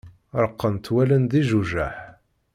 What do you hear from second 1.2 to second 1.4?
d